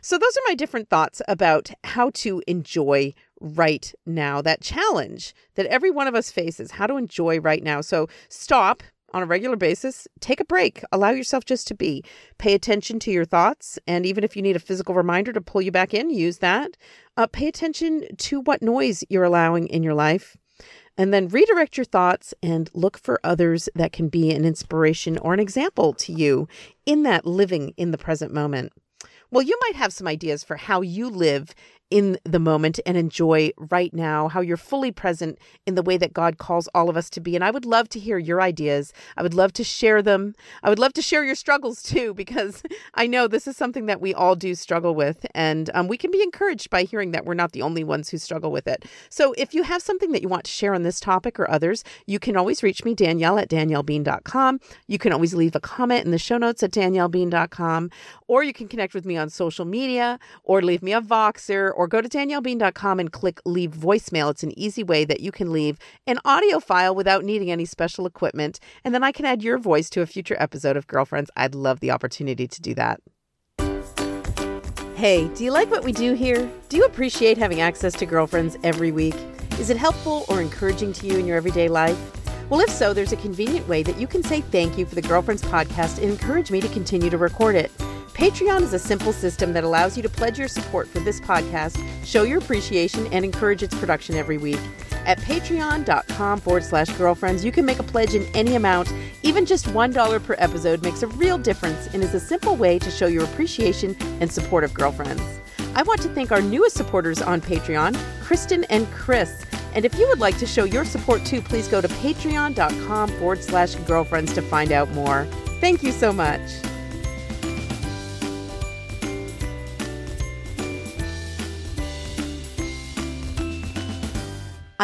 [0.00, 5.66] So, those are my different thoughts about how to enjoy right now, that challenge that
[5.66, 7.80] every one of us faces, how to enjoy right now.
[7.80, 8.82] So, stop
[9.14, 12.02] on a regular basis, take a break, allow yourself just to be,
[12.38, 13.78] pay attention to your thoughts.
[13.86, 16.76] And even if you need a physical reminder to pull you back in, use that.
[17.16, 20.36] Uh, pay attention to what noise you're allowing in your life.
[20.98, 25.32] And then redirect your thoughts and look for others that can be an inspiration or
[25.32, 26.48] an example to you
[26.86, 28.72] in that living in the present moment.
[29.30, 31.54] Well, you might have some ideas for how you live
[31.94, 36.12] in the moment and enjoy right now, how you're fully present in the way that
[36.12, 37.36] God calls all of us to be.
[37.36, 38.92] And I would love to hear your ideas.
[39.16, 40.34] I would love to share them.
[40.64, 44.00] I would love to share your struggles too, because I know this is something that
[44.00, 45.24] we all do struggle with.
[45.36, 48.18] And um, we can be encouraged by hearing that we're not the only ones who
[48.18, 48.86] struggle with it.
[49.08, 51.84] So if you have something that you want to share on this topic or others,
[52.06, 54.58] you can always reach me, Danielle at daniellebean.com.
[54.88, 57.90] You can always leave a comment in the show notes at daniellebean.com,
[58.26, 61.83] or you can connect with me on social media or leave me a Voxer or
[61.86, 64.30] go to daniellebean.com and click leave voicemail.
[64.30, 68.06] It's an easy way that you can leave an audio file without needing any special
[68.06, 68.60] equipment.
[68.84, 71.30] And then I can add your voice to a future episode of Girlfriends.
[71.36, 73.00] I'd love the opportunity to do that.
[74.94, 76.48] Hey, do you like what we do here?
[76.68, 79.16] Do you appreciate having access to Girlfriends every week?
[79.58, 81.98] Is it helpful or encouraging to you in your everyday life?
[82.48, 85.02] Well, if so, there's a convenient way that you can say thank you for the
[85.02, 87.70] Girlfriends podcast and encourage me to continue to record it.
[88.14, 91.84] Patreon is a simple system that allows you to pledge your support for this podcast,
[92.04, 94.60] show your appreciation, and encourage its production every week.
[95.04, 98.92] At patreon.com forward slash girlfriends, you can make a pledge in any amount.
[99.24, 102.90] Even just $1 per episode makes a real difference and is a simple way to
[102.90, 105.40] show your appreciation and support of girlfriends.
[105.74, 109.44] I want to thank our newest supporters on Patreon, Kristen and Chris.
[109.74, 113.42] And if you would like to show your support too, please go to patreon.com forward
[113.42, 115.26] slash girlfriends to find out more.
[115.60, 116.40] Thank you so much.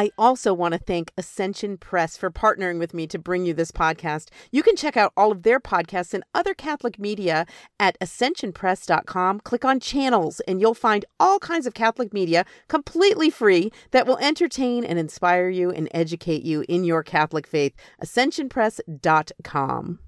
[0.00, 3.70] I also want to thank Ascension Press for partnering with me to bring you this
[3.70, 4.30] podcast.
[4.50, 7.44] You can check out all of their podcasts and other Catholic media
[7.78, 9.40] at ascensionpress.com.
[9.40, 14.16] Click on channels, and you'll find all kinds of Catholic media completely free that will
[14.22, 17.74] entertain and inspire you and educate you in your Catholic faith.
[18.02, 19.98] Ascensionpress.com.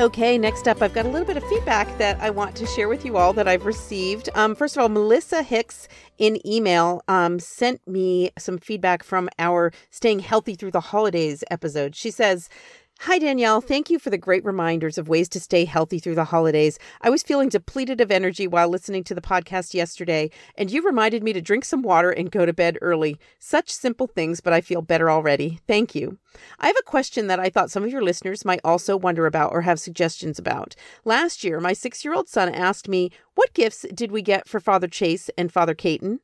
[0.00, 2.88] Okay, next up, I've got a little bit of feedback that I want to share
[2.88, 4.30] with you all that I've received.
[4.34, 9.74] Um, first of all, Melissa Hicks in email um, sent me some feedback from our
[9.90, 11.94] Staying Healthy Through the Holidays episode.
[11.94, 12.48] She says,
[13.04, 13.62] Hi, Danielle.
[13.62, 16.78] Thank you for the great reminders of ways to stay healthy through the holidays.
[17.00, 21.22] I was feeling depleted of energy while listening to the podcast yesterday, and you reminded
[21.22, 23.18] me to drink some water and go to bed early.
[23.38, 25.60] Such simple things, but I feel better already.
[25.66, 26.18] Thank you.
[26.58, 29.52] I have a question that I thought some of your listeners might also wonder about
[29.52, 30.76] or have suggestions about.
[31.06, 34.60] Last year, my six year old son asked me, What gifts did we get for
[34.60, 36.20] Father Chase and Father Caton?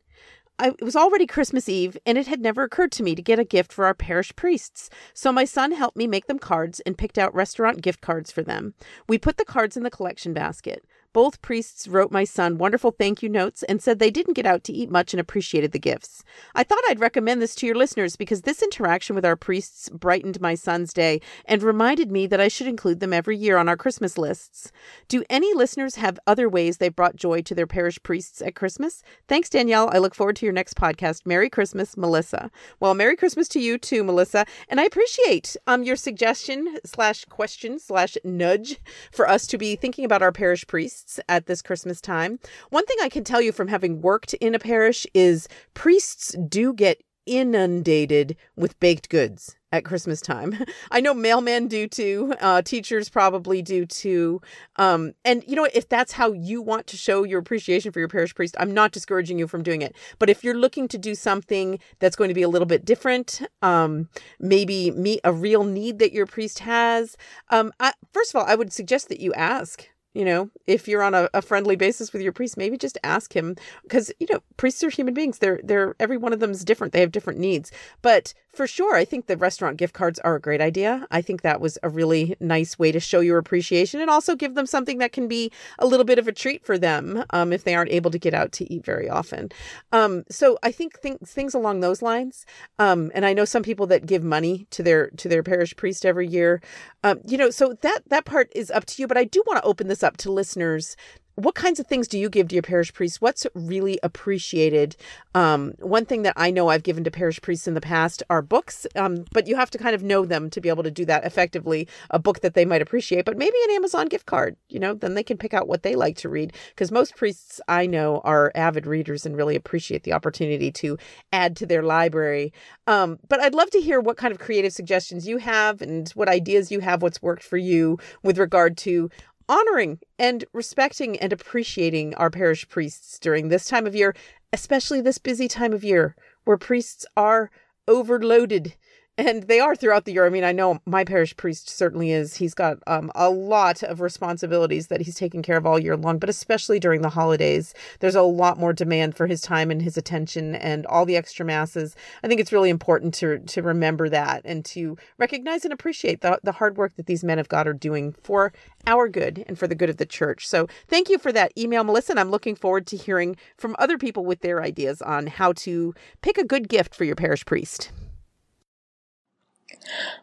[0.59, 3.39] I, it was already Christmas Eve, and it had never occurred to me to get
[3.39, 4.89] a gift for our parish priests.
[5.13, 8.43] So my son helped me make them cards and picked out restaurant gift cards for
[8.43, 8.75] them.
[9.09, 10.85] We put the cards in the collection basket.
[11.17, 14.63] Both priests wrote my son wonderful thank you notes and said they didn't get out
[14.65, 16.23] to eat much and appreciated the gifts.
[16.55, 20.43] I thought I'd recommend this to your listeners because this interaction with our priests brightened
[20.43, 23.79] my son's day and reminded me that I should include them every year on our
[23.79, 24.71] Christmas lists.
[25.09, 29.03] Do any listeners have other ways they brought joy to their parish priests at Christmas?
[29.27, 29.89] Thanks, Danielle.
[29.91, 31.25] I look forward to your next podcast.
[31.25, 32.51] Merry Christmas, Melissa.
[32.79, 34.45] Well, Merry Christmas to you too, Melissa.
[34.69, 38.79] And I appreciate um your suggestion slash question slash nudge
[39.11, 42.39] for us to be thinking about our parish priests at this Christmas time.
[42.71, 46.73] One thing I can tell you from having worked in a parish is priests do
[46.73, 50.57] get inundated with baked goods at Christmas time.
[50.91, 52.35] I know mailmen do too.
[52.41, 54.41] Uh, teachers probably do too.
[54.77, 58.09] Um, and you know, if that's how you want to show your appreciation for your
[58.09, 59.95] parish priest, I'm not discouraging you from doing it.
[60.19, 63.43] But if you're looking to do something that's going to be a little bit different,
[63.61, 67.17] um, maybe meet a real need that your priest has,
[67.51, 71.03] um, I, first of all, I would suggest that you ask you know, if you're
[71.03, 74.41] on a, a friendly basis with your priest, maybe just ask him because, you know,
[74.57, 75.39] priests are human beings.
[75.39, 76.95] They're, they're, every one of them is different.
[76.95, 77.71] They have different needs.
[78.01, 81.07] But for sure, I think the restaurant gift cards are a great idea.
[81.11, 84.55] I think that was a really nice way to show your appreciation and also give
[84.55, 87.65] them something that can be a little bit of a treat for them um, if
[87.65, 89.51] they aren't able to get out to eat very often.
[89.93, 92.47] Um, so I think th- things along those lines.
[92.79, 96.07] Um, and I know some people that give money to their to their parish priest
[96.07, 96.63] every year.
[97.05, 99.07] Um, you know, so that that part is up to you.
[99.07, 100.97] But I do want to open this up to listeners
[101.37, 103.21] what kinds of things do you give to your parish priest?
[103.21, 104.97] What's really appreciated?
[105.35, 108.41] Um, one thing that I know I've given to parish priests in the past are
[108.41, 111.05] books, um, but you have to kind of know them to be able to do
[111.05, 111.89] that effectively.
[112.11, 115.13] A book that they might appreciate, but maybe an Amazon gift card, you know, then
[115.13, 116.55] they can pick out what they like to read.
[116.71, 120.97] Because most priests I know are avid readers and really appreciate the opportunity to
[121.33, 122.55] add to their library.
[122.87, 126.31] Um, but I'd love to hear what kind of creative suggestions you have and what
[126.31, 129.11] ideas you have, what's worked for you with regard to
[129.49, 134.15] honoring and respecting and appreciating our parish priests during this time of year,
[134.53, 137.51] especially this busy time of year where priests are
[137.89, 138.75] overloaded
[139.19, 140.27] and they are throughout the year.
[140.27, 142.37] I mean, I know my parish priest certainly is.
[142.37, 146.19] He's got um, a lot of responsibilities that he's taking care of all year long,
[146.19, 149.97] but especially during the holidays, there's a lot more demand for his time and his
[149.97, 151.97] attention and all the extra masses.
[152.23, 156.39] I think it's really important to to remember that and to recognize and appreciate the
[156.43, 158.53] the hard work that these men of God are doing for
[158.87, 160.47] our good and for the good of the church.
[160.47, 162.13] So thank you for that email, Melissa.
[162.13, 165.95] And I'm looking forward to hearing from other people with their ideas on how to
[166.21, 167.91] pick a good gift for your parish priest.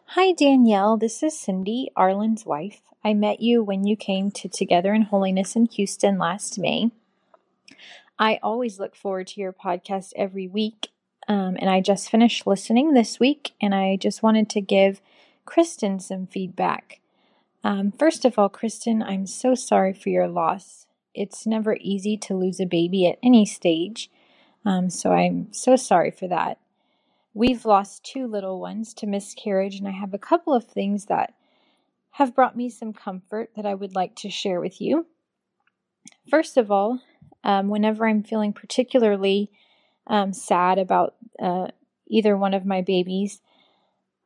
[0.06, 0.96] Hi, Danielle.
[0.96, 2.80] This is Cindy, Arlen's wife.
[3.04, 6.90] I met you when you came to Together in Holiness in Houston last May.
[8.18, 10.88] I always look forward to your podcast every week,
[11.28, 15.02] um, and I just finished listening this week, and I just wanted to give
[15.44, 17.00] Kristen some feedback.
[17.62, 20.86] Um, first of all, Kristen, I'm so sorry for your loss.
[21.14, 24.10] It's never easy to lose a baby at any stage,
[24.64, 26.58] um, so I'm so sorry for that.
[27.34, 31.34] We've lost two little ones to miscarriage, and I have a couple of things that
[32.12, 35.06] have brought me some comfort that I would like to share with you.
[36.30, 37.00] First of all,
[37.42, 39.50] um, whenever I'm feeling particularly
[40.06, 41.68] um, sad about uh,
[42.06, 43.40] either one of my babies,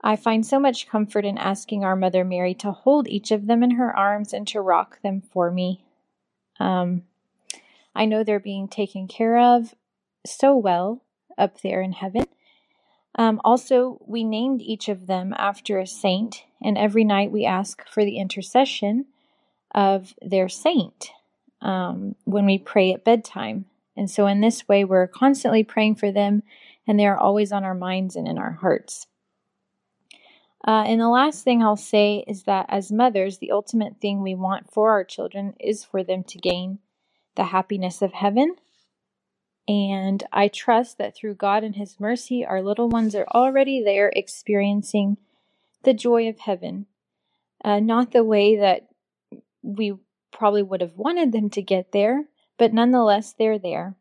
[0.03, 3.63] I find so much comfort in asking our Mother Mary to hold each of them
[3.63, 5.83] in her arms and to rock them for me.
[6.61, 7.05] Um,
[7.95, 9.75] I know they're being taken care of
[10.27, 11.03] so well
[11.39, 12.27] up there in heaven.
[13.19, 17.85] Um, also, we named each of them after a saint, and every night we ask
[17.89, 19.07] for the intercession
[19.75, 21.11] of their saint
[21.61, 23.67] um, when we pray at bedtime.
[23.97, 26.45] And so, in this way, we're constantly praying for them,
[26.87, 29.09] and they are always on our minds and in our hearts.
[30.67, 34.37] Uh, and the last thing I'll say is that as mothers, the ultimate thing we
[34.37, 36.79] want for our children is for them to gain
[37.35, 38.57] the happiness of heaven
[39.69, 44.11] and I trust that through God and His mercy, our little ones are already there
[44.17, 45.19] experiencing
[45.83, 46.87] the joy of heaven.
[47.63, 48.89] Uh, not the way that
[49.63, 49.95] we
[50.33, 52.25] probably would have wanted them to get there,
[52.57, 53.95] but nonetheless, they're there.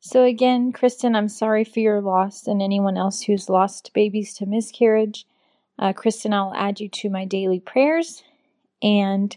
[0.00, 4.46] So, again, Kristen, I'm sorry for your loss and anyone else who's lost babies to
[4.46, 5.26] miscarriage.
[5.78, 8.24] Uh, Kristen, I'll add you to my daily prayers.
[8.82, 9.36] And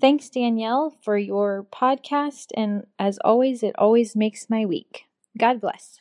[0.00, 2.52] Thanks, Danielle, for your podcast.
[2.56, 5.06] And as always, it always makes my week.
[5.36, 6.00] God bless.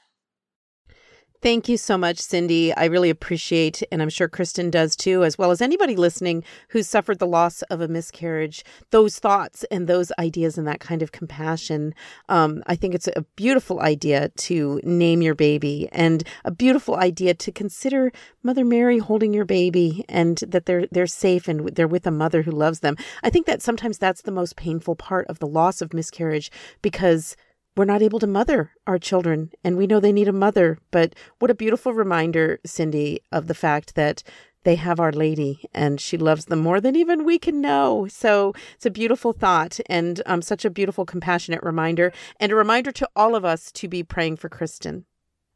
[1.39, 2.73] Thank you so much, Cindy.
[2.73, 6.89] I really appreciate, and I'm sure Kristen does too, as well as anybody listening who's
[6.89, 11.11] suffered the loss of a miscarriage, those thoughts and those ideas and that kind of
[11.11, 11.93] compassion.
[12.27, 17.35] Um, I think it's a beautiful idea to name your baby and a beautiful idea
[17.35, 22.07] to consider Mother Mary holding your baby and that they're they're safe and they're with
[22.07, 22.97] a mother who loves them.
[23.21, 26.49] I think that sometimes that's the most painful part of the loss of miscarriage
[26.81, 27.35] because
[27.77, 30.79] we're not able to mother our children and we know they need a mother.
[30.91, 34.23] But what a beautiful reminder, Cindy, of the fact that
[34.63, 38.07] they have Our Lady and she loves them more than even we can know.
[38.09, 42.91] So it's a beautiful thought and um, such a beautiful, compassionate reminder and a reminder
[42.93, 45.05] to all of us to be praying for Kristen.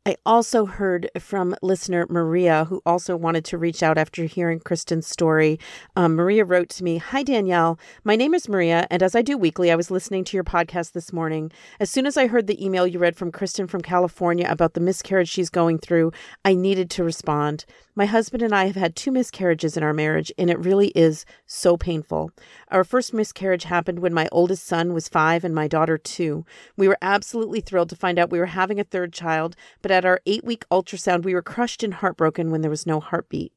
[0.04, 5.06] I also heard from listener Maria, who also wanted to reach out after hearing Kristen's
[5.06, 5.60] story.
[5.96, 7.78] Um, Maria wrote to me Hi, Danielle.
[8.04, 10.94] My name is Maria, and as I do weekly, I was listening to your podcast
[10.94, 11.52] this morning.
[11.80, 14.80] As soon as I heard the email you read from Kristen from California about the
[14.80, 17.66] miscarriage she's going through, I needed to respond.
[17.94, 21.26] My husband and I have had two miscarriages in our marriage, and it really is
[21.46, 22.32] so painful.
[22.70, 26.46] Our first miscarriage happened when my oldest son was five and my daughter two.
[26.78, 30.06] We were absolutely thrilled to find out we were having a third child, but at
[30.06, 33.54] our eight week ultrasound, we were crushed and heartbroken when there was no heartbeat.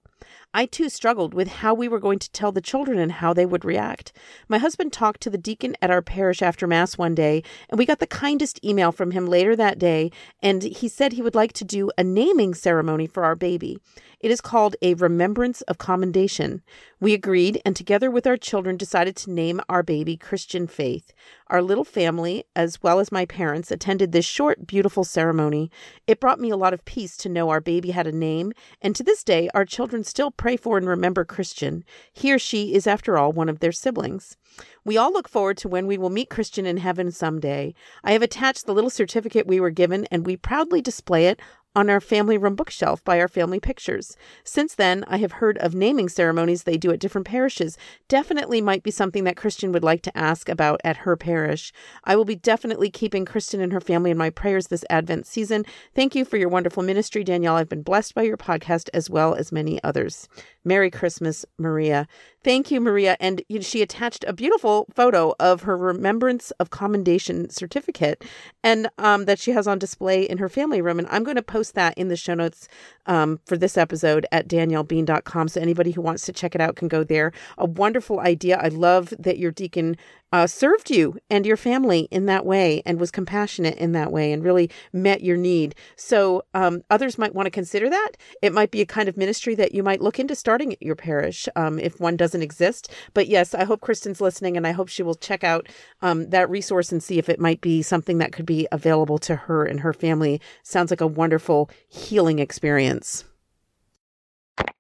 [0.57, 3.45] I too struggled with how we were going to tell the children and how they
[3.45, 4.13] would react.
[4.47, 7.85] My husband talked to the deacon at our parish after Mass one day, and we
[7.85, 11.55] got the kindest email from him later that day, and he said he would like
[11.55, 13.81] to do a naming ceremony for our baby.
[14.21, 16.63] It is called a Remembrance of Commendation.
[16.99, 21.13] We agreed and together with our children decided to name our baby Christian Faith.
[21.49, 25.71] Our little family, as well as my parents, attended this short, beautiful ceremony.
[26.07, 28.97] It brought me a lot of peace to know our baby had a name, and
[28.97, 31.83] to this day, our children still pray for and remember Christian.
[32.13, 34.37] He or she is, after all, one of their siblings.
[34.85, 37.73] We all look forward to when we will meet Christian in heaven someday.
[38.03, 41.41] I have attached the little certificate we were given, and we proudly display it
[41.75, 44.17] on our family room bookshelf by our family pictures.
[44.45, 47.77] Since then, I have heard of naming ceremonies they do at different parishes.
[48.09, 51.73] Definitely might be something that Kristen would like to ask about at her parish.
[52.05, 55.65] I will be definitely keeping Kristen and her family in my prayers this Advent season.
[55.95, 57.57] Thank you for your wonderful ministry, Danielle.
[57.57, 60.29] I've been blessed by your podcast as well as many others.
[60.65, 62.07] Merry Christmas, Maria.
[62.43, 63.17] Thank you, Maria.
[63.21, 68.23] And she attached a beautiful photo of her Remembrance of Commendation certificate
[68.63, 70.99] and um, that she has on display in her family room.
[70.99, 72.69] And I'm going to post that in the show notes
[73.07, 75.49] um, for this episode at daniellebean.com.
[75.49, 77.33] So anybody who wants to check it out can go there.
[77.57, 78.59] A wonderful idea.
[78.59, 79.97] I love that your deacon
[80.33, 84.33] uh, served you and your family in that way and was compassionate in that way
[84.33, 85.77] and really met your need.
[85.95, 88.13] So um, others might want to consider that.
[88.43, 90.95] It might be a kind of ministry that you might look into starting at your
[90.95, 92.91] parish um, if one doesn't exist.
[93.13, 95.69] But yes, I hope Kristen's listening and I hope she will check out
[96.03, 99.37] um, that resource and see if it might be something that could be available to
[99.37, 100.41] her and her family.
[100.63, 103.25] Sounds like a wonderful healing experience.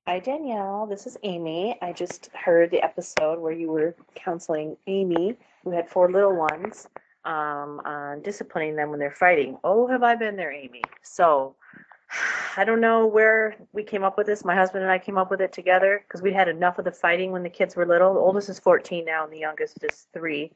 [0.06, 0.86] Hi, Danielle.
[0.86, 1.78] This is Amy.
[1.80, 6.88] I just heard the episode where you were counseling Amy, who had four little ones,
[7.24, 9.56] um, on disciplining them when they're fighting.
[9.64, 10.82] Oh, have I been there, Amy?
[11.02, 11.56] So
[12.56, 14.44] I don't know where we came up with this.
[14.44, 16.92] My husband and I came up with it together because we had enough of the
[16.92, 18.14] fighting when the kids were little.
[18.14, 20.52] The oldest is 14 now, and the youngest is three,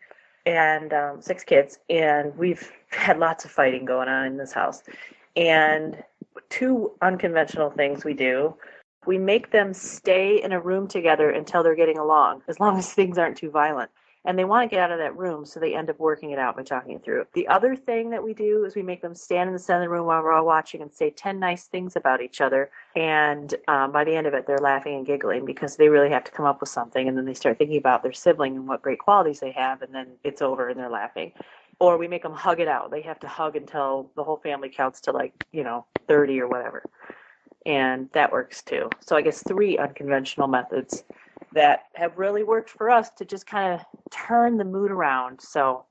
[0.46, 1.78] and um, six kids.
[1.90, 4.82] And we've had lots of fighting going on in this house.
[5.36, 6.02] And
[6.50, 8.54] two unconventional things we do
[9.06, 12.92] we make them stay in a room together until they're getting along, as long as
[12.92, 13.90] things aren't too violent.
[14.24, 16.38] And they want to get out of that room, so they end up working it
[16.38, 17.26] out by talking it through.
[17.34, 19.84] The other thing that we do is we make them stand in the center of
[19.86, 22.70] the room while we're all watching and say 10 nice things about each other.
[22.96, 26.24] And um, by the end of it, they're laughing and giggling because they really have
[26.24, 27.08] to come up with something.
[27.08, 29.82] And then they start thinking about their sibling and what great qualities they have.
[29.82, 31.32] And then it's over and they're laughing.
[31.80, 32.90] Or we make them hug it out.
[32.90, 36.48] They have to hug until the whole family counts to like, you know, 30 or
[36.48, 36.82] whatever
[37.66, 38.88] and that works too.
[39.00, 41.04] So I guess three unconventional methods
[41.52, 45.40] that have really worked for us to just kind of turn the mood around.
[45.40, 45.84] So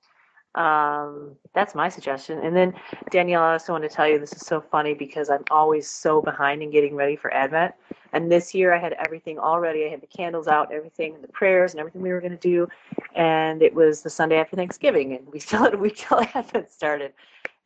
[0.56, 2.40] um, that's my suggestion.
[2.40, 2.74] And then
[3.12, 6.22] Danielle, I also want to tell you this is so funny because I'm always so
[6.22, 7.76] behind in getting ready for Advent.
[8.14, 9.86] And this year I had everything all ready.
[9.86, 12.68] I had the candles out, everything, the prayers, and everything we were going to do.
[13.14, 16.72] And it was the Sunday after Thanksgiving, and we still had a week till Advent
[16.72, 17.14] started.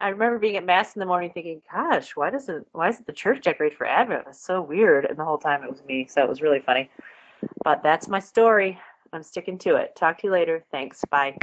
[0.01, 3.13] I remember being at mass in the morning thinking, "Gosh, why doesn't why isn't the
[3.13, 4.25] church decorate for Advent?
[4.27, 6.89] It's so weird." And the whole time it was me, so it was really funny.
[7.63, 8.79] But that's my story.
[9.13, 9.95] I'm sticking to it.
[9.95, 10.63] Talk to you later.
[10.71, 11.03] Thanks.
[11.09, 11.37] Bye.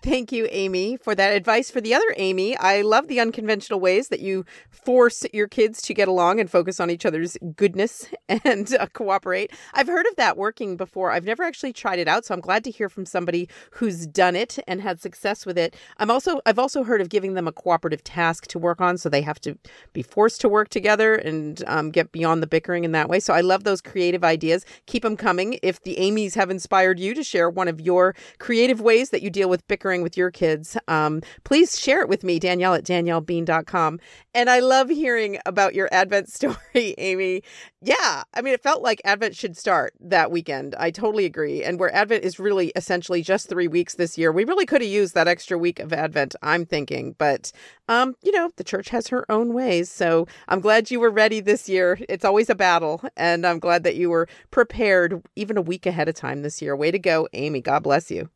[0.00, 1.72] Thank you, Amy, for that advice.
[1.72, 5.92] For the other Amy, I love the unconventional ways that you force your kids to
[5.92, 9.50] get along and focus on each other's goodness and uh, cooperate.
[9.74, 11.10] I've heard of that working before.
[11.10, 14.36] I've never actually tried it out, so I'm glad to hear from somebody who's done
[14.36, 15.74] it and had success with it.
[15.96, 19.08] I'm also I've also heard of giving them a cooperative task to work on, so
[19.08, 19.58] they have to
[19.94, 23.18] be forced to work together and um, get beyond the bickering in that way.
[23.18, 24.64] So I love those creative ideas.
[24.86, 25.58] Keep them coming.
[25.60, 29.30] If the Amy's have inspired you to share one of your creative ways that you
[29.30, 34.00] deal with bickering with your kids, um, please share it with me, Danielle at daniellebean.com.
[34.34, 37.42] And I love hearing about your Advent story, Amy.
[37.80, 40.74] Yeah, I mean, it felt like Advent should start that weekend.
[40.76, 41.62] I totally agree.
[41.62, 44.90] And where Advent is really essentially just three weeks this year, we really could have
[44.90, 47.14] used that extra week of Advent, I'm thinking.
[47.18, 47.52] But,
[47.88, 49.90] um, you know, the church has her own ways.
[49.90, 51.98] So I'm glad you were ready this year.
[52.08, 53.02] It's always a battle.
[53.16, 56.74] And I'm glad that you were prepared even a week ahead of time this year.
[56.76, 57.60] Way to go, Amy.
[57.60, 58.28] God bless you.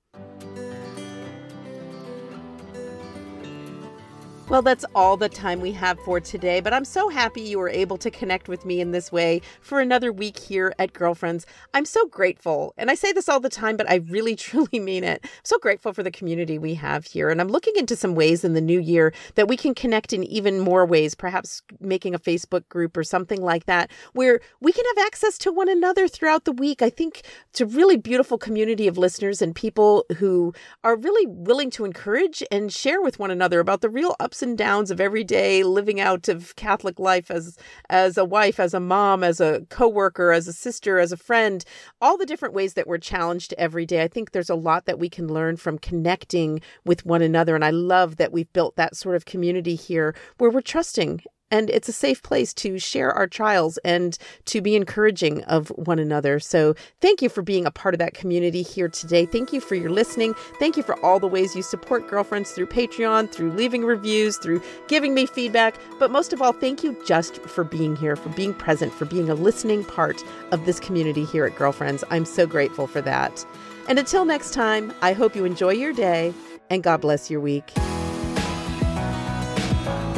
[4.49, 7.70] Well, that's all the time we have for today, but I'm so happy you were
[7.70, 11.47] able to connect with me in this way for another week here at Girlfriends.
[11.72, 15.05] I'm so grateful, and I say this all the time, but I really truly mean
[15.05, 15.20] it.
[15.22, 18.45] I'm so grateful for the community we have here, and I'm looking into some ways
[18.45, 22.18] in the new year that we can connect in even more ways, perhaps making a
[22.18, 26.45] Facebook group or something like that, where we can have access to one another throughout
[26.45, 26.82] the week.
[26.82, 30.53] I think it's a really beautiful community of listeners and people who
[30.84, 34.41] are really willing to encourage and share with one another about the real ups ups
[34.41, 37.59] and downs of every day living out of Catholic life as
[37.91, 41.66] as a wife, as a mom, as a coworker, as a sister, as a friend,
[42.01, 44.03] all the different ways that we're challenged every day.
[44.03, 47.62] I think there's a lot that we can learn from connecting with one another and
[47.62, 51.20] I love that we've built that sort of community here where we're trusting
[51.53, 56.00] and it's a safe place to share our trials and to be encouraging of one
[56.00, 56.40] another.
[56.40, 59.26] So, thank you for being a part of that community here today.
[59.26, 60.34] Thank you for your listening.
[60.59, 64.62] Thank you for all the ways you support girlfriends through Patreon, through leaving reviews, through
[64.88, 65.76] giving me feedback.
[65.98, 69.28] But most of all, thank you just for being here, for being present, for being
[69.28, 72.03] a listening part of this community here at Girlfriends.
[72.11, 73.46] I'm so grateful for that.
[73.88, 76.32] And until next time, I hope you enjoy your day
[76.70, 77.70] and God bless your week.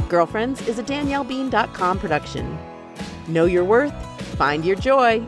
[0.09, 2.59] Girlfriends is a DanielleBean.com production.
[3.27, 3.95] Know your worth,
[4.37, 5.27] find your joy.